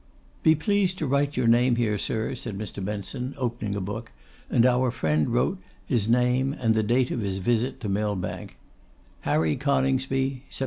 [0.41, 2.83] 'Be pleased to write your name here, sir,' said Mr.
[2.83, 4.11] Benson, opening a book,
[4.49, 8.57] and our friend wrote his name and the date of his visit to Millbank:
[9.25, 10.59] 'HARRY CONINGSBY, Sept.